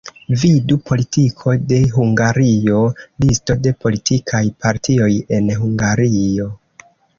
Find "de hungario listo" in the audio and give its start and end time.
1.71-3.57